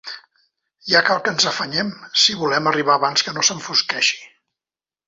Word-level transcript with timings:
Ja 0.93 1.01
cal 1.09 1.21
que 1.27 1.33
ens 1.35 1.45
afanyem, 1.51 1.91
si 2.23 2.39
volem 2.41 2.73
arribar 2.73 2.99
abans 3.01 3.29
que 3.29 3.39
no 3.39 3.47
s'enfosqueixi. 3.51 4.21